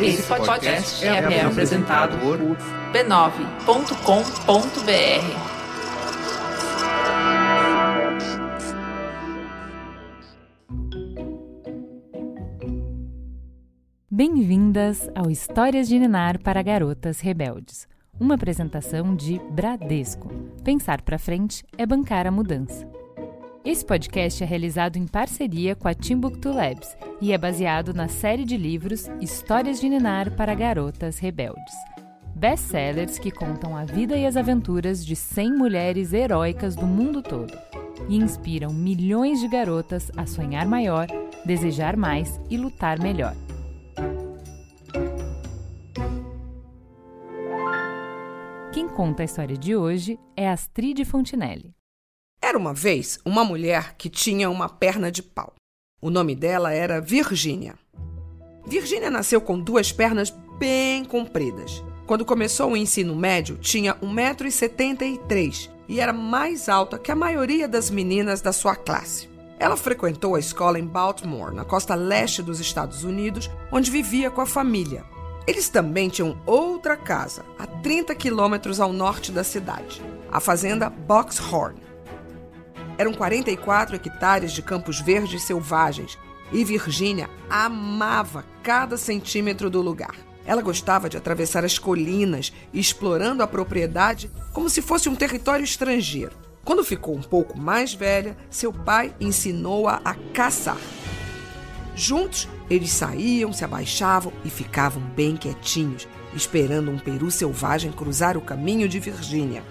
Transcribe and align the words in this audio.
Esse 0.00 0.22
podcast 0.24 1.04
é, 1.06 1.08
é 1.08 1.40
apresentado 1.42 2.18
por 2.18 2.38
b9.com.br. 2.92 3.16
Bem-vindas 14.10 15.08
ao 15.14 15.30
Histórias 15.30 15.88
de 15.88 15.98
Ninar 15.98 16.40
para 16.42 16.62
Garotas 16.62 17.20
Rebeldes, 17.20 17.88
uma 18.20 18.34
apresentação 18.34 19.16
de 19.16 19.38
Bradesco. 19.50 20.28
Pensar 20.62 21.00
para 21.00 21.18
frente 21.18 21.64
é 21.78 21.86
bancar 21.86 22.26
a 22.26 22.30
mudança. 22.30 22.95
Esse 23.66 23.84
podcast 23.84 24.44
é 24.44 24.46
realizado 24.46 24.96
em 24.96 25.08
parceria 25.08 25.74
com 25.74 25.88
a 25.88 25.92
Timbuktu 25.92 26.52
Labs 26.52 26.96
e 27.20 27.32
é 27.32 27.36
baseado 27.36 27.92
na 27.92 28.06
série 28.06 28.44
de 28.44 28.56
livros 28.56 29.08
Histórias 29.20 29.80
de 29.80 29.88
Ninar 29.88 30.36
para 30.36 30.54
Garotas 30.54 31.18
Rebeldes. 31.18 31.74
Best-sellers 32.36 33.18
que 33.18 33.32
contam 33.32 33.76
a 33.76 33.84
vida 33.84 34.16
e 34.16 34.24
as 34.24 34.36
aventuras 34.36 35.04
de 35.04 35.16
100 35.16 35.52
mulheres 35.56 36.12
heróicas 36.12 36.76
do 36.76 36.86
mundo 36.86 37.20
todo 37.20 37.52
e 38.08 38.14
inspiram 38.14 38.72
milhões 38.72 39.40
de 39.40 39.48
garotas 39.48 40.12
a 40.16 40.26
sonhar 40.26 40.68
maior, 40.68 41.08
desejar 41.44 41.96
mais 41.96 42.40
e 42.48 42.56
lutar 42.56 43.00
melhor. 43.00 43.34
Quem 48.72 48.88
conta 48.88 49.22
a 49.22 49.24
história 49.24 49.56
de 49.56 49.74
hoje 49.74 50.20
é 50.36 50.48
Astrid 50.48 51.04
Fontinelli. 51.04 51.75
Era 52.56 52.62
uma 52.62 52.72
vez 52.72 53.18
uma 53.22 53.44
mulher 53.44 53.96
que 53.98 54.08
tinha 54.08 54.48
uma 54.48 54.66
perna 54.66 55.12
de 55.12 55.22
pau. 55.22 55.52
O 56.00 56.08
nome 56.08 56.34
dela 56.34 56.72
era 56.72 57.02
Virgínia. 57.02 57.74
Virgínia 58.66 59.10
nasceu 59.10 59.42
com 59.42 59.60
duas 59.60 59.92
pernas 59.92 60.30
bem 60.58 61.04
compridas. 61.04 61.84
Quando 62.06 62.24
começou 62.24 62.70
o 62.70 62.76
ensino 62.76 63.14
médio, 63.14 63.58
tinha 63.58 63.94
1,73m 63.96 65.68
e 65.86 66.00
era 66.00 66.14
mais 66.14 66.70
alta 66.70 66.98
que 66.98 67.12
a 67.12 67.14
maioria 67.14 67.68
das 67.68 67.90
meninas 67.90 68.40
da 68.40 68.54
sua 68.54 68.74
classe. 68.74 69.28
Ela 69.58 69.76
frequentou 69.76 70.34
a 70.34 70.40
escola 70.40 70.78
em 70.78 70.86
Baltimore, 70.86 71.52
na 71.52 71.62
costa 71.62 71.94
leste 71.94 72.42
dos 72.42 72.58
Estados 72.58 73.04
Unidos, 73.04 73.50
onde 73.70 73.90
vivia 73.90 74.30
com 74.30 74.40
a 74.40 74.46
família. 74.46 75.04
Eles 75.46 75.68
também 75.68 76.08
tinham 76.08 76.40
outra 76.46 76.96
casa, 76.96 77.44
a 77.58 77.66
30 77.66 78.14
quilômetros 78.14 78.80
ao 78.80 78.94
norte 78.94 79.30
da 79.30 79.44
cidade, 79.44 80.00
a 80.32 80.40
fazenda 80.40 80.88
Boxhorn. 80.88 81.85
Eram 82.98 83.12
44 83.12 83.96
hectares 83.96 84.52
de 84.52 84.62
campos 84.62 85.00
verdes 85.00 85.42
selvagens 85.42 86.18
e 86.52 86.64
Virgínia 86.64 87.28
amava 87.50 88.44
cada 88.62 88.96
centímetro 88.96 89.68
do 89.68 89.82
lugar. 89.82 90.14
Ela 90.46 90.62
gostava 90.62 91.08
de 91.08 91.16
atravessar 91.16 91.64
as 91.64 91.78
colinas, 91.78 92.52
explorando 92.72 93.42
a 93.42 93.46
propriedade 93.46 94.30
como 94.52 94.70
se 94.70 94.80
fosse 94.80 95.08
um 95.08 95.16
território 95.16 95.64
estrangeiro. 95.64 96.36
Quando 96.64 96.84
ficou 96.84 97.16
um 97.16 97.22
pouco 97.22 97.58
mais 97.58 97.92
velha, 97.92 98.36
seu 98.48 98.72
pai 98.72 99.14
ensinou-a 99.20 100.00
a 100.04 100.14
caçar. 100.32 100.78
Juntos, 101.94 102.48
eles 102.68 102.90
saíam, 102.90 103.52
se 103.52 103.64
abaixavam 103.64 104.32
e 104.44 104.50
ficavam 104.50 105.02
bem 105.02 105.36
quietinhos, 105.36 106.06
esperando 106.34 106.90
um 106.90 106.98
peru 106.98 107.30
selvagem 107.30 107.90
cruzar 107.90 108.36
o 108.36 108.40
caminho 108.40 108.88
de 108.88 109.00
Virgínia. 109.00 109.62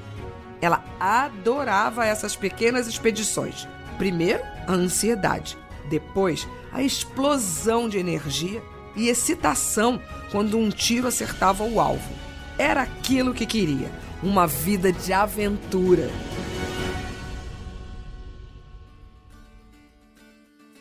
Ela 0.61 0.83
adorava 0.99 2.05
essas 2.05 2.35
pequenas 2.35 2.87
expedições. 2.87 3.67
Primeiro, 3.97 4.43
a 4.67 4.73
ansiedade, 4.73 5.57
depois, 5.89 6.47
a 6.71 6.81
explosão 6.81 7.87
de 7.87 7.97
energia 7.97 8.61
e 8.95 9.07
excitação 9.07 10.01
quando 10.31 10.57
um 10.57 10.69
tiro 10.69 11.07
acertava 11.07 11.63
o 11.63 11.79
alvo. 11.79 12.13
Era 12.57 12.81
aquilo 12.81 13.33
que 13.33 13.45
queria, 13.45 13.91
uma 14.23 14.47
vida 14.47 14.91
de 14.91 15.13
aventura. 15.13 16.09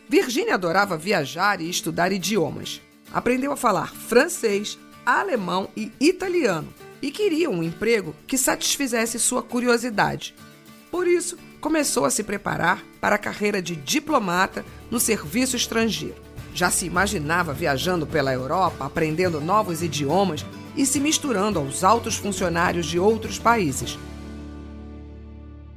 Virginia 0.08 0.54
adorava 0.54 0.96
viajar 0.96 1.60
e 1.60 1.68
estudar 1.68 2.12
idiomas. 2.12 2.80
Aprendeu 3.12 3.52
a 3.52 3.56
falar 3.56 3.92
francês, 3.92 4.78
alemão 5.04 5.68
e 5.76 5.92
italiano 6.00 6.72
e 7.04 7.10
queria 7.10 7.50
um 7.50 7.62
emprego 7.62 8.16
que 8.26 8.38
satisfizesse 8.38 9.18
sua 9.18 9.42
curiosidade. 9.42 10.34
Por 10.90 11.06
isso, 11.06 11.36
começou 11.60 12.06
a 12.06 12.10
se 12.10 12.24
preparar 12.24 12.82
para 12.98 13.16
a 13.16 13.18
carreira 13.18 13.60
de 13.60 13.76
diplomata 13.76 14.64
no 14.90 14.98
serviço 14.98 15.54
estrangeiro. 15.54 16.16
Já 16.54 16.70
se 16.70 16.86
imaginava 16.86 17.52
viajando 17.52 18.06
pela 18.06 18.32
Europa, 18.32 18.86
aprendendo 18.86 19.38
novos 19.38 19.82
idiomas 19.82 20.46
e 20.74 20.86
se 20.86 20.98
misturando 20.98 21.58
aos 21.58 21.84
altos 21.84 22.16
funcionários 22.16 22.86
de 22.86 22.98
outros 22.98 23.38
países. 23.38 23.98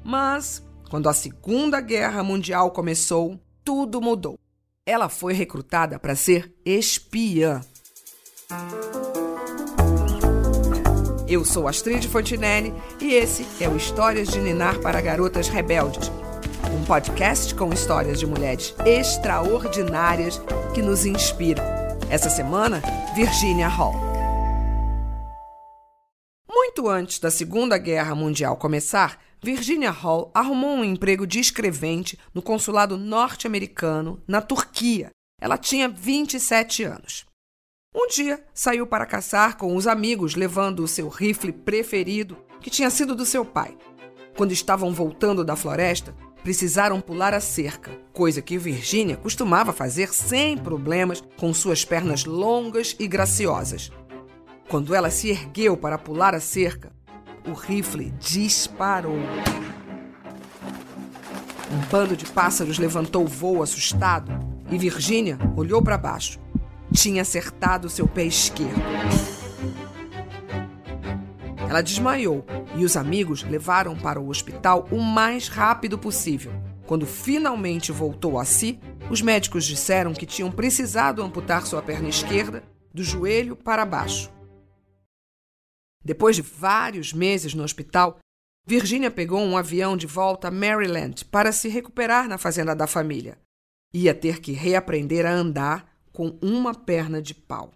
Mas, 0.06 0.64
quando 0.90 1.10
a 1.10 1.14
Segunda 1.14 1.82
Guerra 1.82 2.24
Mundial 2.24 2.72
começou, 2.72 3.38
tudo 3.66 4.00
mudou. 4.00 4.40
Ela 4.86 5.10
foi 5.10 5.34
recrutada 5.34 6.00
para 6.00 6.16
ser 6.16 6.56
espiã. 6.64 7.60
Eu 11.30 11.44
sou 11.44 11.68
Astrid 11.68 12.08
Fontinelli 12.08 12.74
e 13.02 13.14
esse 13.14 13.46
é 13.62 13.68
o 13.68 13.76
Histórias 13.76 14.30
de 14.30 14.40
Ninar 14.40 14.80
para 14.80 15.02
Garotas 15.02 15.50
Rebeldes, 15.50 16.10
um 16.74 16.86
podcast 16.86 17.54
com 17.54 17.74
histórias 17.74 18.18
de 18.18 18.26
mulheres 18.26 18.74
extraordinárias 18.86 20.42
que 20.74 20.82
nos 20.82 21.06
inspiram. 21.06 21.62
Essa 22.10 22.30
semana, 22.30 22.82
Virginia 23.14 23.68
Hall. 23.68 23.94
Muito 26.48 26.88
antes 26.88 27.20
da 27.20 27.30
Segunda 27.30 27.78
Guerra 27.78 28.16
Mundial 28.16 28.56
começar, 28.56 29.20
Virginia 29.44 29.92
Hall 29.92 30.32
arrumou 30.34 30.78
um 30.78 30.84
emprego 30.86 31.28
de 31.28 31.42
escrevente 31.42 32.18
no 32.34 32.42
consulado 32.42 32.98
norte-americano 32.98 34.24
na 34.26 34.40
Turquia. 34.40 35.10
Ela 35.42 35.58
tinha 35.58 35.90
27 35.90 36.84
anos. 36.84 37.27
Um 37.96 38.08
dia 38.08 38.44
saiu 38.54 38.86
para 38.86 39.06
caçar 39.06 39.58
com 39.58 39.76
os 39.76 39.88
amigos, 39.88 40.36
levando 40.36 40.84
o 40.84 40.88
seu 40.88 41.08
rifle 41.08 41.52
preferido, 41.52 42.38
que 42.60 42.70
tinha 42.70 42.90
sido 42.90 43.16
do 43.16 43.26
seu 43.26 43.46
pai. 43.46 43.78
Quando 44.36 44.52
estavam 44.52 44.94
voltando 44.94 45.44
da 45.44 45.56
floresta, 45.56 46.14
precisaram 46.44 47.02
pular 47.02 47.34
a 47.34 47.40
cerca, 47.40 47.92
coisa 48.14 48.42
que 48.42 48.58
Virginia 48.58 49.18
costumava 49.18 49.74
fazer 49.74 50.14
sem 50.14 50.58
problemas 50.58 51.24
com 51.38 51.54
suas 51.54 51.84
pernas 51.86 52.26
longas 52.26 52.96
e 53.00 53.08
graciosas. 53.08 53.92
Quando 54.70 54.94
ela 54.94 55.10
se 55.10 55.30
ergueu 55.30 55.78
para 55.78 55.98
pular 55.98 56.36
a 56.36 56.40
cerca, 56.40 56.92
o 57.48 57.54
rifle 57.54 58.12
disparou. 58.20 59.18
Um 61.72 61.90
bando 61.90 62.16
de 62.16 62.26
pássaros 62.26 62.78
levantou 62.78 63.24
o 63.24 63.28
voo 63.28 63.64
assustado 63.64 64.32
e 64.70 64.78
Virginia 64.78 65.38
olhou 65.56 65.82
para 65.82 65.98
baixo 65.98 66.40
tinha 66.98 67.22
acertado 67.22 67.90
seu 67.90 68.08
pé 68.08 68.24
esquerdo. 68.24 68.82
Ela 71.70 71.82
desmaiou 71.82 72.44
e 72.76 72.84
os 72.84 72.98
amigos 72.98 73.44
levaram 73.44 73.96
para 73.96 74.20
o 74.20 74.30
hospital 74.30 74.88
o 74.90 75.00
mais 75.00 75.48
rápido 75.48 76.00
possível. 76.00 76.52
Quando 76.88 77.06
finalmente 77.06 77.92
voltou 77.92 78.40
a 78.40 78.46
si, 78.46 78.80
os 79.12 79.22
médicos 79.22 79.64
disseram 79.66 80.12
que 80.12 80.26
tinham 80.26 80.52
precisado 80.52 81.22
amputar 81.22 81.68
sua 81.68 81.84
perna 81.84 82.10
esquerda 82.10 82.64
do 82.92 83.04
joelho 83.04 83.56
para 83.56 83.86
baixo. 83.86 84.32
Depois 86.04 86.36
de 86.36 86.42
vários 86.42 87.14
meses 87.14 87.54
no 87.54 87.64
hospital, 87.64 88.18
Virginia 88.66 89.12
pegou 89.12 89.40
um 89.40 89.56
avião 89.56 89.96
de 89.96 90.08
volta 90.08 90.48
a 90.48 90.52
Maryland 90.52 91.24
para 91.26 91.52
se 91.52 91.70
recuperar 91.70 92.28
na 92.28 92.40
fazenda 92.40 92.76
da 92.76 92.88
família. 92.88 93.38
Ia 93.94 94.16
ter 94.16 94.40
que 94.40 94.52
reaprender 94.52 95.28
a 95.28 95.32
andar 95.32 95.97
com 96.18 96.36
uma 96.42 96.74
perna 96.74 97.22
de 97.22 97.36
pau. 97.36 97.72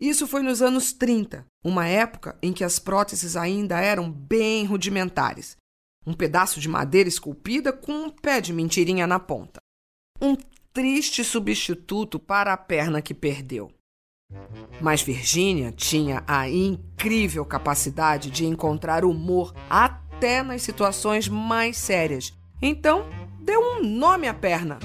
Isso 0.00 0.24
foi 0.28 0.44
nos 0.44 0.62
anos 0.62 0.92
30, 0.92 1.44
uma 1.64 1.88
época 1.88 2.38
em 2.40 2.52
que 2.52 2.62
as 2.62 2.78
próteses 2.78 3.36
ainda 3.36 3.80
eram 3.80 4.08
bem 4.08 4.64
rudimentares. 4.64 5.56
Um 6.06 6.14
pedaço 6.14 6.60
de 6.60 6.68
madeira 6.68 7.08
esculpida 7.08 7.72
com 7.72 7.92
um 7.92 8.08
pé 8.08 8.40
de 8.40 8.52
mentirinha 8.52 9.08
na 9.08 9.18
ponta. 9.18 9.58
Um 10.22 10.36
triste 10.72 11.24
substituto 11.24 12.20
para 12.20 12.52
a 12.52 12.56
perna 12.56 13.02
que 13.02 13.12
perdeu. 13.12 13.72
Mas 14.80 15.02
Virginia 15.02 15.72
tinha 15.72 16.22
a 16.28 16.48
incrível 16.48 17.44
capacidade 17.44 18.30
de 18.30 18.46
encontrar 18.46 19.04
humor 19.04 19.52
até 19.68 20.44
nas 20.44 20.62
situações 20.62 21.28
mais 21.28 21.76
sérias. 21.76 22.32
Então, 22.62 23.04
deu 23.40 23.60
um 23.60 23.82
nome 23.82 24.28
à 24.28 24.34
perna: 24.34 24.78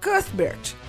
Cuthbert. 0.00 0.81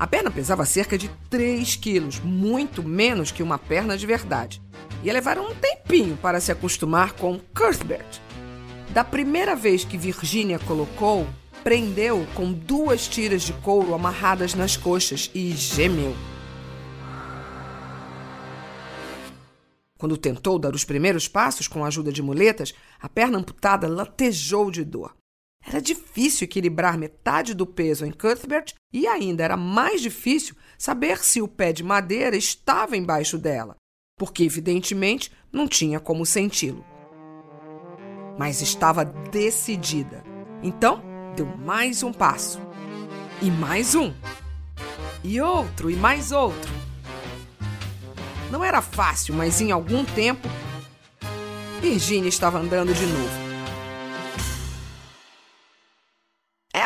A 0.00 0.06
perna 0.06 0.30
pesava 0.30 0.64
cerca 0.64 0.96
de 0.96 1.10
3 1.28 1.76
quilos, 1.76 2.20
muito 2.20 2.82
menos 2.82 3.30
que 3.30 3.42
uma 3.42 3.58
perna 3.58 3.98
de 3.98 4.06
verdade. 4.06 4.62
Ia 5.04 5.12
levar 5.12 5.38
um 5.38 5.54
tempinho 5.54 6.16
para 6.16 6.40
se 6.40 6.50
acostumar 6.50 7.12
com 7.12 7.38
Cuthbert. 7.54 8.18
Da 8.94 9.04
primeira 9.04 9.54
vez 9.54 9.84
que 9.84 9.98
Virginia 9.98 10.58
colocou, 10.58 11.26
prendeu 11.62 12.26
com 12.34 12.50
duas 12.50 13.06
tiras 13.06 13.42
de 13.42 13.52
couro 13.52 13.92
amarradas 13.92 14.54
nas 14.54 14.74
coxas 14.74 15.30
e 15.34 15.52
gemeu. 15.52 16.16
Quando 19.98 20.16
tentou 20.16 20.58
dar 20.58 20.74
os 20.74 20.82
primeiros 20.82 21.28
passos 21.28 21.68
com 21.68 21.84
a 21.84 21.88
ajuda 21.88 22.10
de 22.10 22.22
muletas, 22.22 22.72
a 22.98 23.06
perna 23.06 23.36
amputada 23.36 23.86
latejou 23.86 24.70
de 24.70 24.82
dor. 24.82 25.19
Era 25.66 25.80
difícil 25.80 26.44
equilibrar 26.44 26.96
metade 26.96 27.54
do 27.54 27.66
peso 27.66 28.06
em 28.06 28.10
Cuthbert 28.10 28.74
e 28.92 29.06
ainda 29.06 29.44
era 29.44 29.56
mais 29.56 30.00
difícil 30.00 30.56
saber 30.78 31.18
se 31.18 31.42
o 31.42 31.48
pé 31.48 31.72
de 31.72 31.84
madeira 31.84 32.36
estava 32.36 32.96
embaixo 32.96 33.36
dela, 33.36 33.76
porque 34.18 34.42
evidentemente 34.42 35.30
não 35.52 35.68
tinha 35.68 36.00
como 36.00 36.24
senti-lo. 36.24 36.84
Mas 38.38 38.62
estava 38.62 39.04
decidida. 39.04 40.24
Então, 40.62 41.02
deu 41.36 41.46
mais 41.46 42.02
um 42.02 42.12
passo. 42.12 42.60
E 43.42 43.50
mais 43.50 43.94
um. 43.94 44.12
E 45.22 45.40
outro, 45.40 45.90
e 45.90 45.96
mais 45.96 46.32
outro. 46.32 46.72
Não 48.50 48.64
era 48.64 48.80
fácil, 48.80 49.34
mas 49.34 49.60
em 49.60 49.70
algum 49.70 50.04
tempo, 50.04 50.48
Virginia 51.80 52.28
estava 52.28 52.58
andando 52.58 52.92
de 52.94 53.06
novo. 53.06 53.49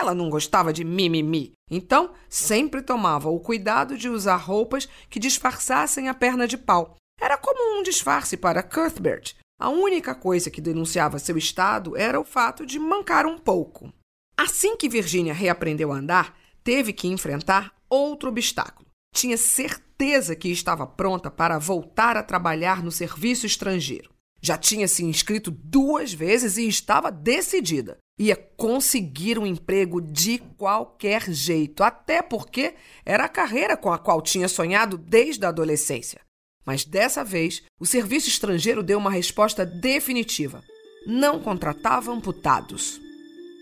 Ela 0.04 0.14
não 0.14 0.28
gostava 0.28 0.70
de 0.70 0.84
mimimi, 0.84 1.52
então 1.70 2.12
sempre 2.28 2.82
tomava 2.82 3.30
o 3.30 3.40
cuidado 3.40 3.96
de 3.96 4.06
usar 4.06 4.36
roupas 4.36 4.86
que 5.08 5.18
disfarçassem 5.18 6.10
a 6.10 6.14
perna 6.14 6.46
de 6.46 6.58
pau. 6.58 6.94
Era 7.18 7.38
como 7.38 7.80
um 7.80 7.82
disfarce 7.82 8.36
para 8.36 8.62
Cuthbert. 8.62 9.34
A 9.58 9.70
única 9.70 10.14
coisa 10.14 10.50
que 10.50 10.60
denunciava 10.60 11.18
seu 11.18 11.38
estado 11.38 11.96
era 11.96 12.20
o 12.20 12.24
fato 12.24 12.66
de 12.66 12.78
mancar 12.78 13.24
um 13.24 13.38
pouco. 13.38 13.90
Assim 14.36 14.76
que 14.76 14.90
Virginia 14.90 15.32
reaprendeu 15.32 15.90
a 15.90 15.96
andar, 15.96 16.36
teve 16.62 16.92
que 16.92 17.08
enfrentar 17.08 17.72
outro 17.88 18.28
obstáculo. 18.28 18.86
Tinha 19.14 19.38
certeza 19.38 20.36
que 20.36 20.50
estava 20.50 20.86
pronta 20.86 21.30
para 21.30 21.58
voltar 21.58 22.18
a 22.18 22.22
trabalhar 22.22 22.82
no 22.82 22.92
serviço 22.92 23.46
estrangeiro. 23.46 24.10
Já 24.42 24.58
tinha 24.58 24.86
se 24.86 25.02
inscrito 25.02 25.50
duas 25.50 26.12
vezes 26.12 26.58
e 26.58 26.68
estava 26.68 27.10
decidida. 27.10 27.96
Ia 28.18 28.36
conseguir 28.56 29.38
um 29.38 29.46
emprego 29.46 30.00
de 30.00 30.38
qualquer 30.56 31.30
jeito, 31.32 31.82
até 31.82 32.22
porque 32.22 32.74
era 33.04 33.24
a 33.24 33.28
carreira 33.28 33.76
com 33.76 33.92
a 33.92 33.98
qual 33.98 34.22
tinha 34.22 34.48
sonhado 34.48 34.96
desde 34.96 35.44
a 35.44 35.48
adolescência. 35.48 36.20
Mas 36.64 36.84
dessa 36.84 37.24
vez, 37.24 37.62
o 37.78 37.84
serviço 37.84 38.28
estrangeiro 38.28 38.82
deu 38.82 38.98
uma 38.98 39.10
resposta 39.10 39.66
definitiva: 39.66 40.62
não 41.06 41.40
contratava 41.40 42.12
amputados. 42.12 43.00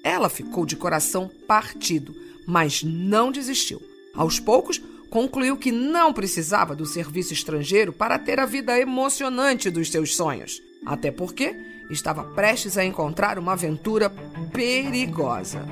Ela 0.04 0.28
ficou 0.28 0.66
de 0.66 0.76
coração 0.76 1.30
partido, 1.46 2.14
mas 2.46 2.82
não 2.82 3.32
desistiu. 3.32 3.80
Aos 4.14 4.38
poucos, 4.38 4.80
concluiu 5.10 5.56
que 5.56 5.72
não 5.72 6.12
precisava 6.12 6.74
do 6.74 6.86
serviço 6.86 7.32
estrangeiro 7.32 7.92
para 7.92 8.18
ter 8.18 8.40
a 8.40 8.46
vida 8.46 8.78
emocionante 8.78 9.70
dos 9.70 9.90
seus 9.90 10.14
sonhos. 10.14 10.60
Até 10.84 11.10
porque 11.10 11.54
estava 11.92 12.24
prestes 12.24 12.78
a 12.78 12.84
encontrar 12.84 13.38
uma 13.38 13.52
aventura 13.52 14.10
perigosa. 14.52 15.66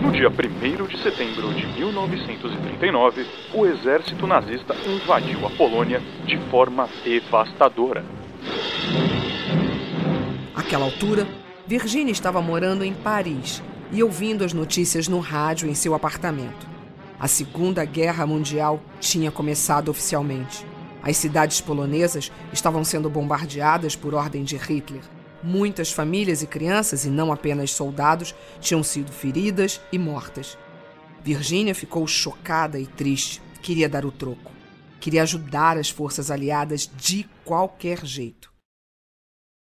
No 0.00 0.12
dia 0.12 0.28
1 0.28 0.86
de 0.86 1.02
setembro 1.02 1.52
de 1.52 1.66
1939, 1.66 3.26
o 3.52 3.66
exército 3.66 4.26
nazista 4.26 4.74
invadiu 4.86 5.46
a 5.46 5.50
Polônia 5.50 6.00
de 6.24 6.38
forma 6.50 6.88
devastadora. 7.04 8.04
Àquela 10.54 10.84
altura, 10.84 11.26
Virginia 11.66 12.12
estava 12.12 12.40
morando 12.40 12.84
em 12.84 12.94
Paris 12.94 13.62
e 13.92 14.02
ouvindo 14.02 14.44
as 14.44 14.52
notícias 14.52 15.08
no 15.08 15.18
rádio 15.18 15.68
em 15.68 15.74
seu 15.74 15.94
apartamento. 15.94 16.68
A 17.18 17.28
Segunda 17.28 17.84
Guerra 17.84 18.24
Mundial 18.26 18.80
tinha 19.00 19.30
começado 19.30 19.90
oficialmente. 19.90 20.69
As 21.02 21.16
cidades 21.16 21.60
polonesas 21.60 22.30
estavam 22.52 22.84
sendo 22.84 23.08
bombardeadas 23.08 23.96
por 23.96 24.14
ordem 24.14 24.44
de 24.44 24.56
Hitler. 24.56 25.02
Muitas 25.42 25.90
famílias 25.90 26.42
e 26.42 26.46
crianças, 26.46 27.06
e 27.06 27.10
não 27.10 27.32
apenas 27.32 27.70
soldados, 27.70 28.34
tinham 28.60 28.82
sido 28.82 29.10
feridas 29.10 29.80
e 29.90 29.98
mortas. 29.98 30.58
Virginia 31.22 31.74
ficou 31.74 32.06
chocada 32.06 32.78
e 32.78 32.86
triste. 32.86 33.40
Queria 33.62 33.88
dar 33.88 34.04
o 34.04 34.12
troco. 34.12 34.52
Queria 35.00 35.22
ajudar 35.22 35.78
as 35.78 35.88
forças 35.88 36.30
aliadas 36.30 36.90
de 36.96 37.26
qualquer 37.44 38.04
jeito. 38.04 38.52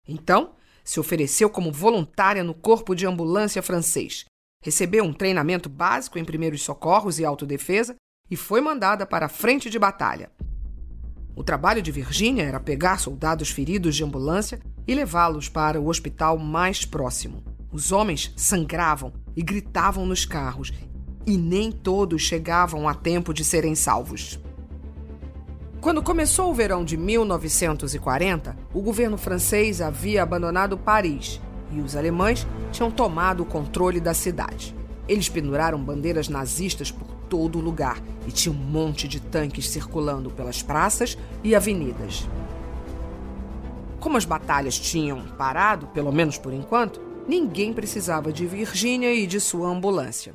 Então, 0.09 0.55
se 0.83 0.99
ofereceu 0.99 1.49
como 1.49 1.71
voluntária 1.71 2.43
no 2.43 2.55
Corpo 2.55 2.97
de 2.97 3.07
Ambulância 3.07 3.63
francês. 3.63 4.25
Recebeu 4.63 5.05
um 5.05 5.13
treinamento 5.13 5.69
básico 5.69 6.19
em 6.19 6.25
primeiros 6.25 6.63
socorros 6.63 7.21
e 7.21 7.25
autodefesa 7.25 7.95
e 8.29 8.37
foi 8.37 8.61
mandada 8.61 9.07
para 9.07 9.27
a 9.27 9.29
frente 9.29 9.71
de 9.71 9.79
batalha. 9.79 10.31
O 11.41 11.43
trabalho 11.43 11.81
de 11.81 11.91
Virginia 11.91 12.45
era 12.45 12.61
pegar 12.61 13.01
soldados 13.01 13.49
feridos 13.49 13.97
de 13.97 14.05
ambulância 14.05 14.61
e 14.87 14.95
levá-los 14.95 15.49
para 15.49 15.81
o 15.81 15.89
hospital 15.89 16.37
mais 16.37 16.85
próximo. 16.85 17.43
Os 17.73 17.93
homens 17.93 18.31
sangravam 18.37 19.11
e 19.35 19.43
gritavam 19.43 20.05
nos 20.05 20.27
carros, 20.27 20.71
e 21.27 21.39
nem 21.39 21.73
todos 21.73 22.21
chegavam 22.21 22.87
a 22.87 22.93
tempo 22.93 23.33
de 23.33 23.43
serem 23.43 23.75
salvos. 23.75 24.39
Quando 25.81 26.03
começou 26.03 26.51
o 26.51 26.55
verão 26.55 26.85
de 26.85 26.99
1940, 26.99 28.55
o 28.75 28.83
governo 28.83 29.17
francês 29.17 29.81
havia 29.81 30.23
abandonado 30.23 30.77
Paris 30.77 31.41
e 31.73 31.81
os 31.81 31.97
alemães 31.97 32.47
tinham 32.71 32.91
tomado 32.91 33.45
o 33.45 33.47
controle 33.47 33.99
da 33.99 34.13
cidade. 34.13 34.77
Eles 35.09 35.31
penduraram 35.31 35.83
bandeiras 35.83 36.29
nazistas 36.29 36.91
por 36.91 37.20
todo 37.31 37.61
lugar 37.61 38.03
e 38.27 38.33
tinha 38.33 38.53
um 38.53 38.59
monte 38.59 39.09
de 39.09 39.21
tanques 39.21 39.71
circulando 39.71 40.31
pelas 40.31 40.63
praças 40.63 41.17
e 41.43 41.55
avenidas. 41.55 42.29
Como 44.01 44.17
as 44.17 44.25
batalhas 44.25 44.79
tinham 44.79 45.25
parado, 45.37 45.87
pelo 45.89 46.11
menos 46.11 46.37
por 46.37 46.53
enquanto, 46.53 47.01
ninguém 47.29 47.73
precisava 47.73 48.33
de 48.33 48.45
Virgínia 48.45 49.15
e 49.15 49.27
de 49.27 49.41
sua 49.41 49.69
ambulância. 49.69 50.35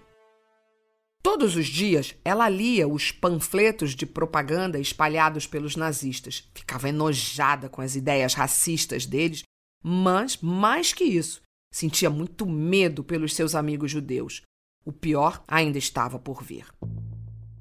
Todos 1.22 1.56
os 1.56 1.66
dias 1.66 2.16
ela 2.24 2.48
lia 2.48 2.88
os 2.88 3.12
panfletos 3.12 3.94
de 3.96 4.06
propaganda 4.06 4.80
espalhados 4.80 5.46
pelos 5.46 5.76
nazistas. 5.76 6.48
Ficava 6.54 6.90
enojada 6.90 7.68
com 7.68 7.82
as 7.82 7.96
ideias 7.96 8.36
racistas 8.36 9.06
deles, 9.06 9.44
mas, 9.84 10.38
mais 10.38 10.94
que 10.94 11.04
isso, 11.04 11.42
sentia 11.74 12.10
muito 12.10 12.46
medo 12.46 13.04
pelos 13.04 13.34
seus 13.34 13.56
amigos 13.56 13.92
judeus. 13.92 14.44
O 14.88 14.92
pior 14.92 15.42
ainda 15.48 15.80
estava 15.80 16.20
por 16.20 16.44
vir. 16.44 16.68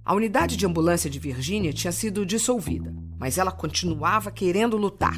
A 0.04 0.12
unidade 0.12 0.58
de 0.58 0.66
ambulância 0.66 1.08
de 1.08 1.18
Virgínia 1.18 1.72
tinha 1.72 1.90
sido 1.90 2.26
dissolvida, 2.26 2.94
mas 3.18 3.38
ela 3.38 3.50
continuava 3.50 4.30
querendo 4.30 4.76
lutar. 4.76 5.16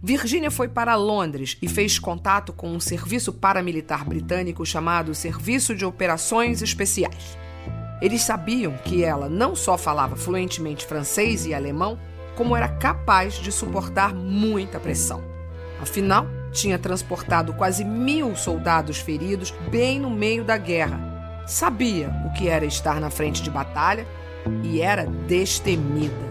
Virgínia 0.00 0.48
foi 0.48 0.68
para 0.68 0.94
Londres 0.94 1.58
e 1.60 1.68
fez 1.68 1.98
contato 1.98 2.52
com 2.52 2.70
um 2.70 2.78
serviço 2.78 3.32
paramilitar 3.32 4.08
britânico 4.08 4.64
chamado 4.64 5.12
Serviço 5.12 5.74
de 5.74 5.84
Operações 5.84 6.62
Especiais. 6.62 7.36
Eles 8.00 8.22
sabiam 8.22 8.76
que 8.84 9.02
ela 9.02 9.28
não 9.28 9.56
só 9.56 9.76
falava 9.76 10.14
fluentemente 10.14 10.86
francês 10.86 11.46
e 11.46 11.52
alemão, 11.52 11.98
como 12.36 12.54
era 12.54 12.68
capaz 12.68 13.34
de 13.34 13.50
suportar 13.50 14.14
muita 14.14 14.78
pressão. 14.78 15.20
Afinal, 15.80 16.28
tinha 16.52 16.78
transportado 16.78 17.52
quase 17.54 17.84
mil 17.84 18.36
soldados 18.36 18.98
feridos 18.98 19.52
bem 19.68 19.98
no 19.98 20.10
meio 20.10 20.44
da 20.44 20.56
guerra 20.56 21.09
sabia 21.50 22.10
o 22.24 22.32
que 22.32 22.48
era 22.48 22.64
estar 22.64 23.00
na 23.00 23.10
frente 23.10 23.42
de 23.42 23.50
batalha 23.50 24.06
e 24.62 24.80
era 24.80 25.04
destemida. 25.04 26.30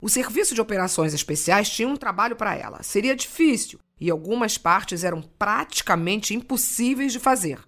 O 0.00 0.08
serviço 0.08 0.54
de 0.54 0.60
operações 0.60 1.12
especiais 1.12 1.68
tinha 1.68 1.88
um 1.88 1.96
trabalho 1.96 2.36
para 2.36 2.54
ela. 2.54 2.84
Seria 2.84 3.16
difícil 3.16 3.80
e 4.00 4.08
algumas 4.08 4.56
partes 4.56 5.02
eram 5.02 5.20
praticamente 5.20 6.34
impossíveis 6.34 7.12
de 7.12 7.18
fazer. 7.18 7.58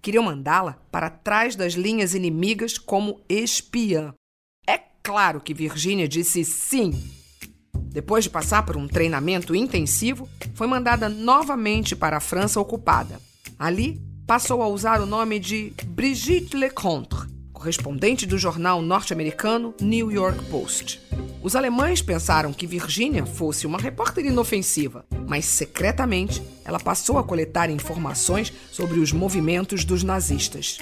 Queriam 0.00 0.22
mandá-la 0.22 0.78
para 0.92 1.10
trás 1.10 1.56
das 1.56 1.72
linhas 1.72 2.14
inimigas 2.14 2.78
como 2.78 3.20
espiã. 3.28 4.14
É 4.68 4.78
claro 5.02 5.40
que 5.40 5.52
Virginia 5.52 6.06
disse 6.06 6.44
sim. 6.44 6.92
Depois 7.74 8.22
de 8.22 8.30
passar 8.30 8.64
por 8.64 8.76
um 8.76 8.86
treinamento 8.86 9.52
intensivo, 9.52 10.28
foi 10.54 10.68
mandada 10.68 11.08
novamente 11.08 11.96
para 11.96 12.18
a 12.18 12.20
França 12.20 12.60
ocupada. 12.60 13.20
Ali, 13.58 14.00
passou 14.24 14.62
a 14.62 14.68
usar 14.68 15.00
o 15.00 15.06
nome 15.06 15.40
de 15.40 15.72
Brigitte 15.86 16.56
Lecontre, 16.56 17.28
correspondente 17.52 18.24
do 18.24 18.38
jornal 18.38 18.80
norte-americano 18.80 19.74
New 19.80 20.12
York 20.12 20.44
Post. 20.44 21.00
Os 21.42 21.56
alemães 21.56 22.00
pensaram 22.00 22.52
que 22.52 22.68
Virginia 22.68 23.26
fosse 23.26 23.66
uma 23.66 23.78
repórter 23.78 24.24
inofensiva, 24.26 25.04
mas 25.26 25.44
secretamente 25.44 26.40
ela 26.64 26.78
passou 26.78 27.18
a 27.18 27.24
coletar 27.24 27.68
informações 27.68 28.52
sobre 28.70 29.00
os 29.00 29.10
movimentos 29.12 29.84
dos 29.84 30.04
nazistas. 30.04 30.78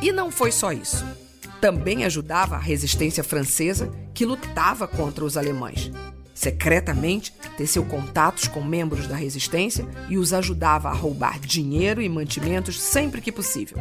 E 0.00 0.12
não 0.12 0.30
foi 0.30 0.52
só 0.52 0.70
isso. 0.70 1.04
Também 1.60 2.04
ajudava 2.04 2.54
a 2.54 2.60
resistência 2.60 3.24
francesa 3.24 3.90
que 4.14 4.24
lutava 4.24 4.86
contra 4.86 5.24
os 5.24 5.36
alemães. 5.36 5.90
Secretamente, 6.34 7.32
teceu 7.56 7.84
contatos 7.84 8.48
com 8.48 8.62
membros 8.62 9.06
da 9.06 9.14
resistência 9.14 9.86
e 10.08 10.16
os 10.16 10.32
ajudava 10.32 10.88
a 10.88 10.94
roubar 10.94 11.38
dinheiro 11.38 12.00
e 12.00 12.08
mantimentos 12.08 12.80
sempre 12.80 13.20
que 13.20 13.30
possível. 13.30 13.78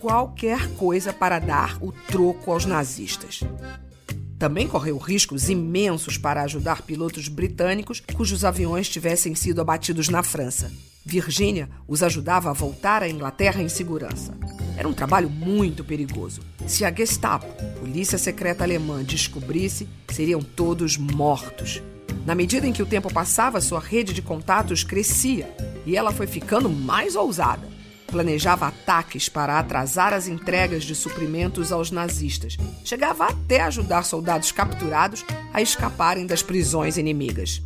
Qualquer 0.00 0.68
coisa 0.74 1.12
para 1.12 1.38
dar 1.38 1.76
o 1.82 1.90
troco 1.90 2.52
aos 2.52 2.64
nazistas. 2.64 3.40
Também 4.38 4.68
correu 4.68 4.96
riscos 4.96 5.50
imensos 5.50 6.16
para 6.16 6.42
ajudar 6.42 6.82
pilotos 6.82 7.26
britânicos 7.26 8.00
cujos 8.14 8.44
aviões 8.44 8.88
tivessem 8.88 9.34
sido 9.34 9.60
abatidos 9.60 10.08
na 10.08 10.22
França. 10.22 10.70
Virginia 11.04 11.68
os 11.88 12.04
ajudava 12.04 12.50
a 12.50 12.52
voltar 12.52 13.02
à 13.02 13.08
Inglaterra 13.08 13.60
em 13.60 13.68
segurança. 13.68 14.32
Era 14.78 14.88
um 14.88 14.92
trabalho 14.92 15.28
muito 15.28 15.82
perigoso. 15.82 16.40
Se 16.64 16.84
a 16.84 16.92
Gestapo, 16.92 17.52
polícia 17.80 18.16
secreta 18.16 18.62
alemã, 18.62 19.02
descobrisse, 19.02 19.88
seriam 20.08 20.40
todos 20.40 20.96
mortos. 20.96 21.82
Na 22.24 22.32
medida 22.32 22.64
em 22.64 22.72
que 22.72 22.82
o 22.82 22.86
tempo 22.86 23.12
passava, 23.12 23.60
sua 23.60 23.80
rede 23.80 24.12
de 24.12 24.22
contatos 24.22 24.84
crescia 24.84 25.52
e 25.84 25.96
ela 25.96 26.12
foi 26.12 26.28
ficando 26.28 26.70
mais 26.70 27.16
ousada. 27.16 27.66
Planejava 28.06 28.68
ataques 28.68 29.28
para 29.28 29.58
atrasar 29.58 30.14
as 30.14 30.28
entregas 30.28 30.84
de 30.84 30.94
suprimentos 30.94 31.72
aos 31.72 31.90
nazistas. 31.90 32.56
Chegava 32.84 33.26
até 33.26 33.62
a 33.62 33.66
ajudar 33.66 34.04
soldados 34.04 34.52
capturados 34.52 35.24
a 35.52 35.60
escaparem 35.60 36.24
das 36.24 36.40
prisões 36.40 36.96
inimigas. 36.96 37.60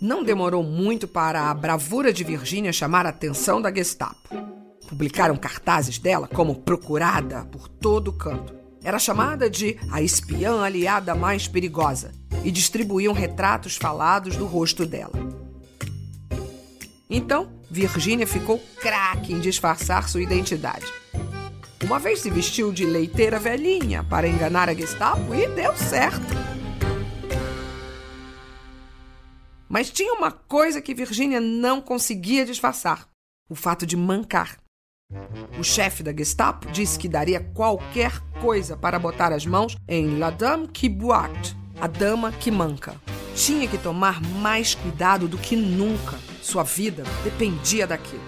Não 0.00 0.24
demorou 0.24 0.62
muito 0.62 1.06
para 1.06 1.50
a 1.50 1.54
bravura 1.54 2.14
de 2.14 2.24
Virginia 2.24 2.72
chamar 2.72 3.04
a 3.04 3.10
atenção 3.10 3.60
da 3.60 3.70
Gestapo. 3.70 4.49
Publicaram 4.90 5.36
cartazes 5.36 5.98
dela 5.98 6.26
como 6.26 6.56
procurada 6.56 7.44
por 7.44 7.68
todo 7.68 8.12
canto. 8.12 8.52
Era 8.82 8.98
chamada 8.98 9.48
de 9.48 9.78
a 9.88 10.02
espiã 10.02 10.62
aliada 10.62 11.14
mais 11.14 11.46
perigosa 11.46 12.10
e 12.42 12.50
distribuíam 12.50 13.12
retratos 13.12 13.76
falados 13.76 14.34
do 14.34 14.46
rosto 14.46 14.84
dela. 14.84 15.12
Então, 17.08 17.52
Virginia 17.70 18.26
ficou 18.26 18.58
craque 18.80 19.32
em 19.32 19.38
disfarçar 19.38 20.08
sua 20.08 20.22
identidade. 20.22 20.86
Uma 21.84 22.00
vez 22.00 22.18
se 22.20 22.28
vestiu 22.28 22.72
de 22.72 22.84
leiteira 22.84 23.38
velhinha 23.38 24.02
para 24.02 24.26
enganar 24.26 24.68
a 24.68 24.74
Gestapo 24.74 25.32
e 25.32 25.46
deu 25.54 25.76
certo. 25.76 26.34
Mas 29.68 29.88
tinha 29.88 30.12
uma 30.14 30.32
coisa 30.32 30.82
que 30.82 30.94
Virginia 30.96 31.40
não 31.40 31.80
conseguia 31.80 32.44
disfarçar: 32.44 33.08
o 33.48 33.54
fato 33.54 33.86
de 33.86 33.96
mancar. 33.96 34.58
O 35.58 35.64
chefe 35.64 36.02
da 36.02 36.12
Gestapo 36.12 36.70
disse 36.70 36.98
que 36.98 37.08
daria 37.08 37.40
qualquer 37.40 38.20
coisa 38.40 38.76
para 38.76 38.98
botar 38.98 39.32
as 39.32 39.44
mãos 39.44 39.76
em 39.88 40.18
La 40.18 40.30
Dame 40.30 40.68
qui 40.68 40.88
boite, 40.88 41.56
a 41.80 41.86
dama 41.86 42.30
que 42.30 42.50
manca. 42.50 42.94
Tinha 43.34 43.66
que 43.66 43.78
tomar 43.78 44.20
mais 44.20 44.74
cuidado 44.74 45.26
do 45.26 45.38
que 45.38 45.56
nunca. 45.56 46.18
Sua 46.42 46.62
vida 46.62 47.02
dependia 47.24 47.86
daquilo. 47.86 48.22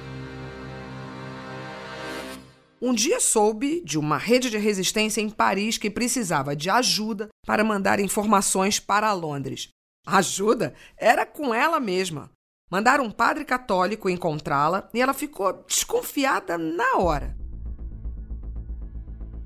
Um 2.80 2.92
dia 2.92 3.20
soube 3.20 3.80
de 3.84 3.96
uma 3.96 4.18
rede 4.18 4.50
de 4.50 4.58
resistência 4.58 5.20
em 5.20 5.30
Paris 5.30 5.78
que 5.78 5.88
precisava 5.88 6.56
de 6.56 6.68
ajuda 6.68 7.28
para 7.46 7.62
mandar 7.62 8.00
informações 8.00 8.80
para 8.80 9.12
Londres. 9.12 9.68
Ajuda 10.04 10.74
era 10.96 11.24
com 11.24 11.54
ela 11.54 11.78
mesma. 11.78 12.28
Mandaram 12.72 13.04
um 13.04 13.10
padre 13.10 13.44
católico 13.44 14.08
encontrá-la 14.08 14.88
e 14.94 15.02
ela 15.02 15.12
ficou 15.12 15.62
desconfiada 15.68 16.56
na 16.56 16.96
hora. 16.96 17.36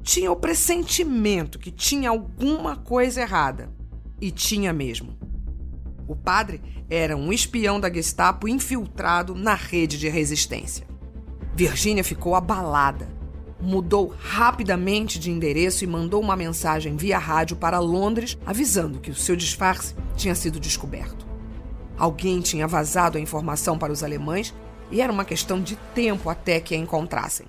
Tinha 0.00 0.30
o 0.30 0.37
pressentimento 0.37 1.59
que 1.59 1.73
tinha 1.73 2.09
alguma 2.09 2.76
coisa 2.76 3.23
errada. 3.23 3.68
E 4.21 4.30
tinha 4.30 4.73
mesmo. 4.73 5.18
O 6.06 6.14
padre 6.14 6.62
era 6.88 7.16
um 7.16 7.33
espião 7.33 7.80
da 7.80 7.92
Gestapo 7.92 8.47
infiltrado 8.47 9.35
na 9.35 9.54
rede 9.54 9.99
de 9.99 10.09
resistência. 10.09 10.87
Virginia 11.52 12.04
ficou 12.04 12.37
abalada. 12.37 13.09
Mudou 13.61 14.14
rapidamente 14.16 15.18
de 15.18 15.33
endereço 15.33 15.83
e 15.83 15.88
mandou 15.88 16.23
uma 16.23 16.37
mensagem 16.37 16.97
via 16.97 17.18
rádio 17.18 17.56
para 17.56 17.80
Londres 17.80 18.38
avisando 18.47 19.00
que 19.00 19.11
o 19.11 19.16
seu 19.16 19.35
disfarce 19.35 19.97
tinha 20.14 20.37
sido 20.37 20.61
descoberto. 20.61 21.26
Alguém 21.98 22.40
tinha 22.40 22.66
vazado 22.66 23.16
a 23.16 23.20
informação 23.20 23.78
para 23.78 23.92
os 23.92 24.02
alemães 24.02 24.54
e 24.90 25.00
era 25.00 25.12
uma 25.12 25.24
questão 25.24 25.60
de 25.60 25.76
tempo 25.94 26.28
até 26.28 26.60
que 26.60 26.74
a 26.74 26.78
encontrassem. 26.78 27.46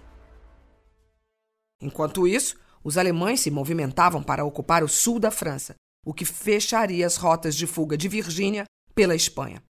Enquanto 1.82 2.28
isso, 2.28 2.58
os 2.84 2.98
alemães 2.98 3.42
se 3.42 3.52
movimentavam 3.52 4.24
para 4.24 4.46
ocupar 4.46 4.84
o 4.84 4.88
sul 4.88 5.20
da 5.20 5.30
França, 5.30 5.76
o 6.06 6.14
que 6.14 6.24
fecharia 6.24 7.06
as 7.06 7.18
rotas 7.18 7.56
de 7.56 7.68
fuga 7.68 7.98
de 7.98 8.08
Virgínia 8.08 8.64
pela 8.96 9.16
Espanha. 9.16 9.62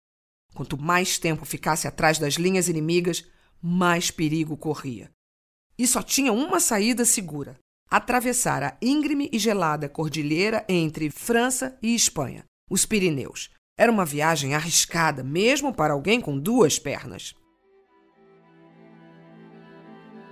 Quanto 0.55 0.77
mais 0.77 1.19
tempo 1.19 1.45
ficasse 1.45 1.89
atrás 1.89 2.19
das 2.19 2.35
linhas 2.35 2.69
inimigas, 2.69 3.25
mais 3.61 4.11
perigo 4.11 4.57
corria. 4.57 5.11
E 5.79 5.87
só 5.87 6.03
tinha 6.03 6.33
uma 6.33 6.61
saída 6.61 7.05
segura: 7.05 7.59
atravessar 7.91 8.63
a 8.63 8.77
íngreme 8.81 9.29
e 9.33 9.39
gelada 9.39 9.89
cordilheira 9.89 10.65
entre 10.69 11.11
França 11.11 11.79
e 11.83 11.95
Espanha, 11.95 12.45
os 12.71 12.87
Pirineus, 12.87 13.51
era 13.79 13.93
uma 13.93 14.07
viagem 14.07 14.55
arriscada, 14.55 15.23
mesmo 15.23 15.73
para 15.73 15.93
alguém 15.93 16.21
com 16.21 16.39
duas 16.39 16.79
pernas. 16.79 17.35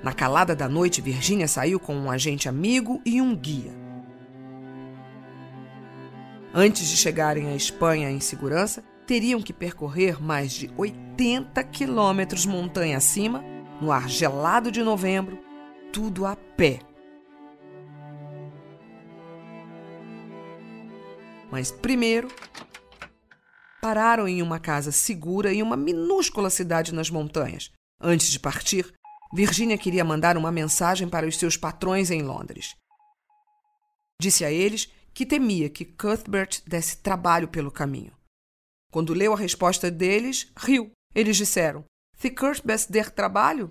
Na 0.03 0.13
calada 0.13 0.55
da 0.57 0.69
noite, 0.69 1.01
Virginia 1.01 1.49
saiu 1.49 1.79
com 1.79 1.95
um 1.95 2.11
agente 2.11 2.49
amigo 2.49 3.03
e 3.05 3.21
um 3.21 3.37
guia. 3.37 3.73
Antes 6.55 6.89
de 6.89 6.97
chegarem 6.97 7.49
à 7.49 7.57
Espanha 7.57 8.11
em 8.11 8.21
segurança, 8.21 8.83
teriam 9.07 9.43
que 9.43 9.53
percorrer 9.53 10.23
mais 10.23 10.53
de 10.53 10.71
80 10.77 11.63
quilômetros 11.65 12.47
montanha 12.47 12.97
acima, 12.97 13.45
no 13.81 13.91
ar 13.91 14.09
gelado 14.09 14.71
de 14.71 14.83
novembro, 14.83 15.39
tudo 15.93 16.25
a 16.25 16.37
pé. 16.37 16.81
Mas 21.51 21.71
primeiro 21.71 22.29
pararam 23.85 24.27
em 24.27 24.41
uma 24.41 24.59
casa 24.59 24.91
segura 24.91 25.53
em 25.53 25.61
uma 25.61 25.77
minúscula 25.77 26.49
cidade 26.49 26.95
nas 26.95 27.11
montanhas. 27.11 27.71
Antes 28.01 28.31
de 28.31 28.41
partir, 28.41 28.91
Virginia 29.31 29.77
queria 29.77 30.03
mandar 30.03 30.39
uma 30.39 30.51
mensagem 30.51 31.07
para 31.07 31.27
os 31.27 31.37
seus 31.37 31.59
patrões 31.59 32.11
em 32.11 32.23
Londres. 32.23 32.75
Disse 34.19 34.43
a 34.43 34.51
eles 34.51 34.91
que 35.13 35.27
temia 35.27 35.69
que 35.69 35.85
Cuthbert 35.85 36.63
desse 36.67 36.97
trabalho 36.97 37.47
pelo 37.47 37.71
caminho. 37.71 38.13
Quando 38.91 39.13
leu 39.13 39.35
a 39.35 39.37
resposta 39.37 39.91
deles, 39.91 40.51
riu. 40.57 40.91
Eles 41.15 41.37
disseram: 41.37 41.85
Se 42.17 42.31
Cuthbert 42.31 42.87
der 42.89 43.11
trabalho, 43.11 43.71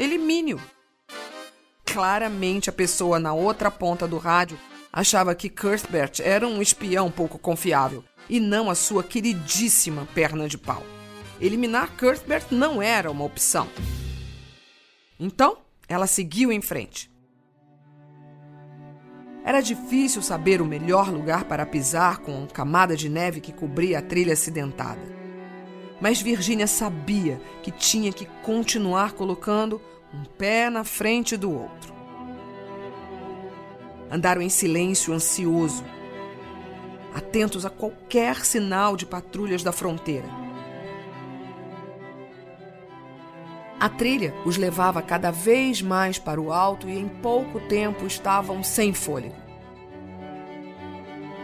elimine-o. 0.00 0.60
Claramente, 1.84 2.70
a 2.70 2.72
pessoa 2.72 3.20
na 3.20 3.32
outra 3.32 3.70
ponta 3.70 4.08
do 4.08 4.18
rádio 4.18 4.58
achava 4.92 5.32
que 5.32 5.48
Cuthbert 5.48 6.18
era 6.20 6.44
um 6.48 6.60
espião 6.60 7.08
pouco 7.08 7.38
confiável 7.38 8.02
e 8.28 8.40
não 8.40 8.70
a 8.70 8.74
sua 8.74 9.02
queridíssima 9.02 10.06
perna 10.14 10.48
de 10.48 10.58
pau. 10.58 10.82
Eliminar 11.40 11.92
Cuthbert 11.96 12.46
não 12.50 12.80
era 12.80 13.10
uma 13.10 13.24
opção. 13.24 13.68
Então, 15.18 15.58
ela 15.88 16.06
seguiu 16.06 16.50
em 16.50 16.60
frente. 16.60 17.10
Era 19.44 19.60
difícil 19.60 20.22
saber 20.22 20.60
o 20.60 20.66
melhor 20.66 21.08
lugar 21.08 21.44
para 21.44 21.64
pisar 21.64 22.18
com 22.18 22.44
a 22.44 22.46
camada 22.48 22.96
de 22.96 23.08
neve 23.08 23.40
que 23.40 23.52
cobria 23.52 24.00
a 24.00 24.02
trilha 24.02 24.32
acidentada. 24.32 25.00
Mas 26.00 26.20
Virginia 26.20 26.66
sabia 26.66 27.40
que 27.62 27.70
tinha 27.70 28.12
que 28.12 28.26
continuar 28.42 29.12
colocando 29.12 29.80
um 30.12 30.24
pé 30.24 30.68
na 30.68 30.82
frente 30.82 31.36
do 31.36 31.52
outro. 31.52 31.94
Andaram 34.10 34.42
em 34.42 34.48
silêncio 34.48 35.14
ansioso, 35.14 35.84
atentos 37.16 37.64
a 37.64 37.70
qualquer 37.70 38.44
sinal 38.44 38.94
de 38.94 39.06
patrulhas 39.06 39.62
da 39.62 39.72
fronteira. 39.72 40.28
A 43.80 43.88
trilha 43.88 44.34
os 44.44 44.58
levava 44.58 45.00
cada 45.00 45.30
vez 45.30 45.80
mais 45.80 46.18
para 46.18 46.38
o 46.38 46.52
alto 46.52 46.90
e 46.90 46.98
em 46.98 47.08
pouco 47.08 47.58
tempo 47.58 48.06
estavam 48.06 48.62
sem 48.62 48.92
fôlego. 48.92 49.34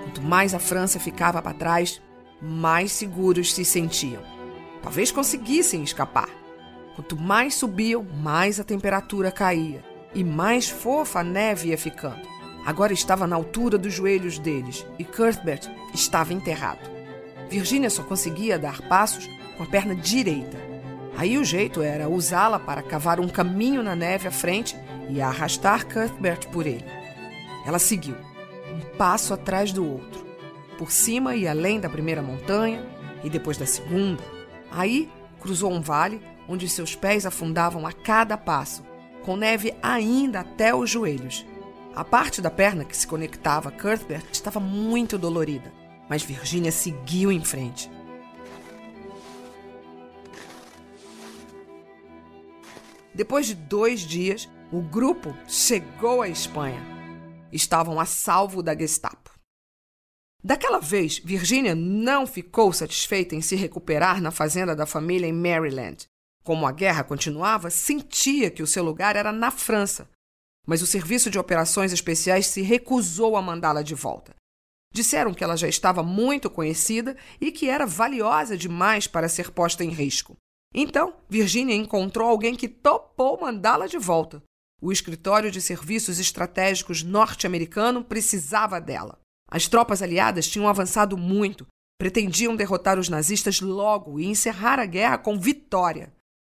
Quanto 0.03 0.21
mais 0.21 0.55
a 0.55 0.59
França 0.59 1.01
ficava 1.01 1.41
para 1.41 1.55
trás, 1.55 2.03
mais 2.41 2.93
seguros 2.93 3.55
se 3.55 3.65
sentiam. 3.65 4.23
Talvez 4.83 5.11
conseguissem 5.11 5.83
escapar. 5.83 6.29
Quanto 6.97 7.17
mais 7.17 7.55
subiam, 7.55 8.05
mais 8.23 8.61
a 8.61 8.65
temperatura 8.65 9.33
caía 9.33 9.83
e 10.15 10.23
mais 10.23 10.69
fofa 10.69 11.21
a 11.21 11.25
neve 11.25 11.69
ia 11.69 11.79
ficando. 11.79 12.42
Agora 12.65 12.93
estava 12.93 13.27
na 13.27 13.35
altura 13.35 13.77
dos 13.77 13.93
joelhos 13.93 14.39
deles 14.39 14.87
e 14.99 15.05
Cuthbert 15.05 15.69
estava 15.93 16.33
enterrado. 16.33 16.91
Virginia 17.51 17.91
só 17.91 18.03
conseguia 18.05 18.59
dar 18.59 18.81
passos 18.83 19.29
com 19.57 19.65
a 19.65 19.67
perna 19.67 19.95
direita. 19.97 20.57
Aí 21.17 21.37
o 21.37 21.45
jeito 21.45 21.83
era 21.83 22.09
usá-la 22.09 22.59
para 22.59 22.83
cavar 22.83 23.21
um 23.21 23.29
caminho 23.29 23.83
na 23.83 23.97
neve 23.97 24.29
à 24.29 24.31
frente 24.31 24.77
e 25.11 25.21
arrastar 25.21 25.87
Cuthbert 25.87 26.49
por 26.49 26.67
ele. 26.67 26.85
Ela 27.67 27.79
seguiu, 27.79 28.17
um 28.73 28.97
passo 28.97 29.35
atrás 29.35 29.73
do 29.73 29.87
outro, 29.87 30.25
por 30.79 30.91
cima 30.91 31.35
e 31.35 31.47
além 31.47 31.81
da 31.81 31.89
primeira 31.89 32.23
montanha 32.23 32.83
e 33.25 33.29
depois 33.29 33.59
da 33.59 33.67
segunda. 33.67 34.23
Aí 34.71 35.11
cruzou 35.41 35.71
um 35.73 35.81
vale 35.81 36.23
onde 36.49 36.69
seus 36.69 36.95
pés 36.95 37.27
afundavam 37.27 37.87
a 37.87 37.93
cada 37.93 38.37
passo, 38.37 38.85
com 39.25 39.37
neve 39.37 39.75
ainda 39.83 40.41
até 40.41 40.75
os 40.75 40.89
joelhos 40.89 41.45
A 41.95 42.03
parte 42.03 42.41
da 42.41 42.51
perna 42.51 42.87
que 42.87 42.97
se 42.97 43.07
conectava 43.07 43.69
a 43.69 43.73
Cuthbert 43.73 44.25
estava 44.33 44.59
muito 44.59 45.19
dolorida, 45.19 45.71
mas 46.09 46.23
Virginia 46.23 46.73
seguiu 46.73 47.31
em 47.31 47.45
frente. 47.45 47.91
Depois 53.15 53.47
de 53.47 53.55
dois 53.55 54.01
dias, 54.01 54.49
o 54.73 54.81
grupo 54.81 55.37
chegou 55.47 56.23
à 56.23 56.29
Espanha. 56.29 56.81
Estavam 57.53 58.01
a 58.01 58.07
salvo 58.07 58.63
da 58.63 58.75
Gestapo. 58.75 59.31
Daquela 60.43 60.81
vez, 60.81 61.19
Virginia 61.19 61.75
não 61.75 62.27
ficou 62.27 62.73
satisfeita 62.73 63.35
em 63.35 63.43
se 63.43 63.55
recuperar 63.55 64.19
na 64.23 64.31
fazenda 64.31 64.75
da 64.75 64.87
família 64.87 65.27
em 65.27 65.33
Maryland. 65.33 66.07
Como 66.43 66.67
a 66.67 66.73
guerra 66.73 67.05
continuava, 67.05 67.69
sentia 67.69 68.51
que 68.51 68.63
o 68.63 68.67
seu 68.67 68.83
lugar 68.83 69.15
era 69.15 69.31
na 69.31 69.51
França. 69.51 70.09
Mas 70.67 70.83
o 70.83 70.87
Serviço 70.87 71.31
de 71.31 71.39
Operações 71.39 71.93
Especiais 71.93 72.47
se 72.47 72.63
recusou 72.63 73.37
a 73.37 73.43
mandá-la 73.43 73.83
de 73.83 73.95
volta. 73.95 74.35
Disseram 74.93 75.33
que 75.33 75.43
ela 75.43 75.57
já 75.57 75.67
estava 75.67 76.03
muito 76.03 76.51
conhecida 76.51 77.17
e 77.41 77.51
que 77.51 77.69
era 77.69 77.87
valiosa 77.87 78.57
demais 78.57 79.07
para 79.07 79.29
ser 79.29 79.51
posta 79.51 79.83
em 79.83 79.89
risco. 79.89 80.37
Então, 80.75 81.15
Virginia 81.29 81.75
encontrou 81.75 82.29
alguém 82.29 82.55
que 82.55 82.69
topou 82.69 83.41
mandá-la 83.41 83.87
de 83.87 83.99
volta. 83.99 84.43
O 84.81 84.93
escritório 84.93 85.51
de 85.51 85.61
serviços 85.61 86.19
estratégicos 86.19 87.03
norte-americano 87.03 88.05
precisava 88.05 88.81
dela. 88.81 89.19
As 89.51 89.69
tropas 89.69 90.03
aliadas 90.03 90.49
tinham 90.49 90.69
avançado 90.69 91.17
muito, 91.17 91.67
pretendiam 91.99 92.57
derrotar 92.57 92.99
os 92.99 93.09
nazistas 93.09 93.61
logo 93.61 94.19
e 94.19 94.27
encerrar 94.27 94.79
a 94.79 94.87
guerra 94.87 95.19
com 95.19 95.39
vitória. 95.39 96.13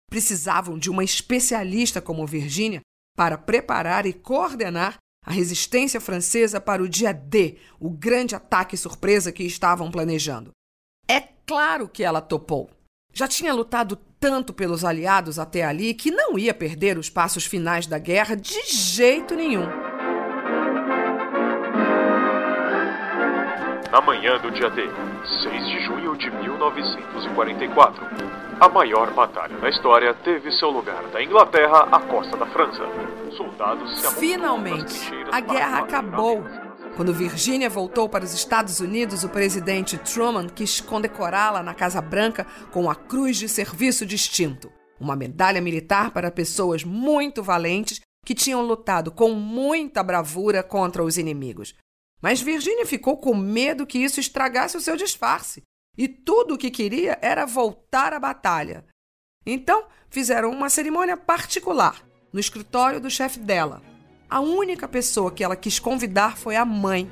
Precisavam 0.09 0.77
de 0.77 0.89
uma 0.89 1.03
especialista 1.03 2.01
como 2.01 2.25
Virginia 2.25 2.81
para 3.17 3.35
preparar 3.35 4.05
e 4.05 4.13
coordenar 4.13 4.97
a 5.25 5.31
resistência 5.31 5.99
francesa 5.99 6.61
para 6.61 6.83
o 6.83 6.87
dia 6.87 7.11
D, 7.11 7.57
o 7.79 7.89
grande 7.89 8.35
ataque 8.35 8.77
surpresa 8.77 9.31
que 9.31 9.43
estavam 9.43 9.89
planejando. 9.89 10.51
É 11.09 11.19
claro 11.45 11.89
que 11.89 12.03
ela 12.03 12.21
topou. 12.21 12.69
Já 13.11 13.27
tinha 13.27 13.53
lutado 13.53 13.97
tanto 14.19 14.53
pelos 14.53 14.85
aliados 14.85 15.39
até 15.39 15.65
ali 15.65 15.95
que 15.95 16.11
não 16.11 16.37
ia 16.37 16.53
perder 16.53 16.97
os 16.97 17.09
passos 17.09 17.45
finais 17.45 17.87
da 17.87 17.97
guerra 17.97 18.35
de 18.35 18.61
jeito 18.67 19.35
nenhum. 19.35 19.65
Na 23.91 24.01
manhã 24.01 24.37
do 24.39 24.51
dia 24.51 24.69
D, 24.69 24.83
6 25.43 25.67
de 25.67 25.76
de 26.17 26.31
1944, 26.31 28.05
a 28.59 28.67
maior 28.67 29.13
batalha 29.13 29.55
da 29.57 29.69
história 29.69 30.13
teve 30.15 30.51
seu 30.53 30.69
lugar 30.69 31.03
da 31.09 31.23
Inglaterra 31.23 31.87
à 31.91 31.99
costa 31.99 32.35
da 32.35 32.47
França. 32.47 32.83
Soldados 33.35 34.01
se 34.01 34.15
Finalmente, 34.15 35.11
a 35.31 35.39
guerra 35.39 35.79
acabou. 35.79 36.43
Quando 36.95 37.13
Virginia 37.13 37.69
voltou 37.69 38.09
para 38.09 38.25
os 38.25 38.33
Estados 38.33 38.79
Unidos, 38.79 39.23
o 39.23 39.29
presidente 39.29 39.99
Truman 39.99 40.49
quis 40.49 40.81
condecorá-la 40.81 41.61
na 41.61 41.75
Casa 41.75 42.01
Branca 42.01 42.47
com 42.71 42.89
a 42.89 42.95
Cruz 42.95 43.37
de 43.37 43.47
Serviço 43.47 44.03
Distinto, 44.03 44.71
uma 44.99 45.15
medalha 45.15 45.61
militar 45.61 46.09
para 46.09 46.31
pessoas 46.31 46.83
muito 46.83 47.43
valentes 47.43 48.01
que 48.25 48.33
tinham 48.33 48.63
lutado 48.63 49.11
com 49.11 49.29
muita 49.29 50.01
bravura 50.01 50.63
contra 50.63 51.03
os 51.03 51.19
inimigos. 51.19 51.75
Mas 52.19 52.41
Virginia 52.41 52.85
ficou 52.87 53.17
com 53.17 53.35
medo 53.35 53.85
que 53.85 53.99
isso 53.99 54.19
estragasse 54.19 54.75
o 54.75 54.81
seu 54.81 54.97
disfarce, 54.97 55.61
e 55.97 56.07
tudo 56.07 56.53
o 56.53 56.57
que 56.57 56.69
queria 56.69 57.17
era 57.21 57.45
voltar 57.45 58.13
à 58.13 58.19
batalha. 58.19 58.85
Então, 59.45 59.85
fizeram 60.09 60.51
uma 60.51 60.69
cerimônia 60.69 61.17
particular 61.17 62.05
no 62.31 62.39
escritório 62.39 62.99
do 62.99 63.09
chefe 63.09 63.39
dela, 63.39 63.81
a 64.29 64.41
única 64.41 64.87
pessoa 64.87 65.31
que 65.31 65.43
ela 65.43 65.55
quis 65.55 65.79
convidar 65.79 66.37
foi 66.37 66.55
a 66.55 66.65
mãe. 66.65 67.09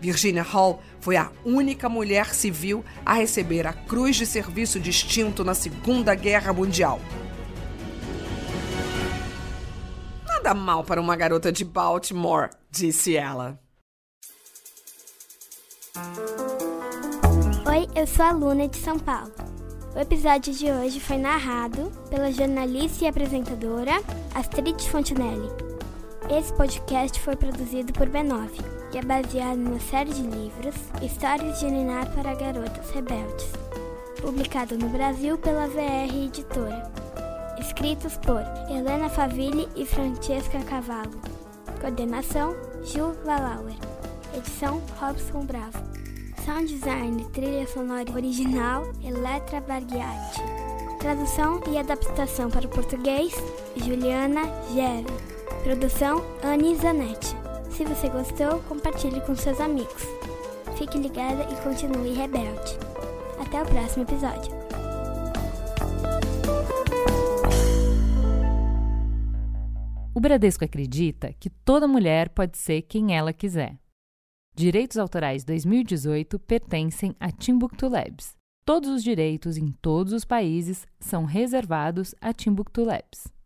Virginia 0.00 0.42
Hall 0.42 0.82
foi 1.00 1.16
a 1.16 1.30
única 1.44 1.88
mulher 1.88 2.32
civil 2.32 2.84
a 3.04 3.12
receber 3.12 3.66
a 3.66 3.72
Cruz 3.72 4.16
de 4.16 4.24
Serviço 4.24 4.80
Distinto 4.80 5.44
na 5.44 5.54
Segunda 5.54 6.14
Guerra 6.14 6.52
Mundial. 6.52 7.00
Nada 10.26 10.54
mal 10.54 10.84
para 10.84 11.00
uma 11.00 11.16
garota 11.16 11.52
de 11.52 11.64
Baltimore, 11.64 12.50
disse 12.70 13.16
ela. 13.16 13.60
Oi, 17.78 17.86
eu 17.94 18.08
sou 18.08 18.24
a 18.24 18.32
Luna 18.32 18.66
de 18.66 18.76
São 18.76 18.98
Paulo. 18.98 19.30
O 19.94 20.00
episódio 20.00 20.52
de 20.52 20.68
hoje 20.68 20.98
foi 20.98 21.16
narrado 21.16 21.92
pela 22.10 22.32
jornalista 22.32 23.04
e 23.04 23.06
apresentadora 23.06 24.02
Astrid 24.34 24.82
Fontenelle. 24.88 25.48
Esse 26.28 26.52
podcast 26.54 27.20
foi 27.20 27.36
produzido 27.36 27.92
por 27.92 28.08
B9 28.08 28.50
e 28.92 28.98
é 28.98 29.02
baseado 29.02 29.58
na 29.58 29.78
série 29.78 30.12
de 30.12 30.22
livros 30.22 30.74
Histórias 31.00 31.60
de 31.60 31.70
Ninar 31.70 32.12
para 32.16 32.34
Garotas 32.34 32.90
Rebeldes, 32.90 33.46
publicado 34.20 34.76
no 34.76 34.88
Brasil 34.88 35.38
pela 35.38 35.68
VR 35.68 36.12
Editora. 36.12 36.90
Escritos 37.60 38.16
por 38.16 38.42
Helena 38.68 39.08
Favilli 39.08 39.68
e 39.76 39.86
Francesca 39.86 40.58
Cavallo. 40.64 41.20
Coordenação: 41.80 42.56
Gil 42.82 43.14
Valauer. 43.24 43.76
Edição: 44.34 44.82
Robson 44.98 45.44
Bravo. 45.44 45.87
Sound 46.48 46.66
design 46.66 47.22
trilha 47.34 47.66
sonora 47.66 48.10
original 48.10 48.90
Eletra 49.04 49.60
Barghiati. 49.60 50.40
Tradução 50.98 51.60
e 51.70 51.76
adaptação 51.76 52.48
para 52.48 52.64
o 52.64 52.70
português: 52.70 53.34
Juliana 53.76 54.40
Gera. 54.72 55.04
Produção 55.62 56.24
Anne 56.42 56.74
Zanetti. 56.74 57.36
Se 57.68 57.84
você 57.84 58.08
gostou, 58.08 58.60
compartilhe 58.62 59.20
com 59.20 59.36
seus 59.36 59.60
amigos. 59.60 60.02
Fique 60.78 60.96
ligada 60.96 61.42
e 61.52 61.62
continue 61.62 62.14
rebelde. 62.14 62.78
Até 63.38 63.62
o 63.62 63.66
próximo 63.66 64.04
episódio. 64.04 64.50
O 70.14 70.18
Bradesco 70.18 70.64
acredita 70.64 71.30
que 71.38 71.50
toda 71.50 71.86
mulher 71.86 72.30
pode 72.30 72.56
ser 72.56 72.80
quem 72.80 73.14
ela 73.14 73.34
quiser. 73.34 73.76
Direitos 74.58 74.96
Autorais 74.96 75.44
2018 75.44 76.36
pertencem 76.40 77.14
a 77.20 77.30
Timbuktu 77.30 77.88
Labs. 77.88 78.34
Todos 78.64 78.90
os 78.90 79.04
direitos 79.04 79.56
em 79.56 79.70
todos 79.70 80.12
os 80.12 80.24
países 80.24 80.84
são 80.98 81.24
reservados 81.24 82.12
a 82.20 82.32
Timbuktu 82.32 82.82
Labs. 82.82 83.37